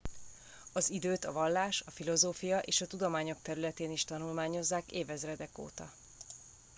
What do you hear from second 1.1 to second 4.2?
a vallás a filozófia és a tudományok területén is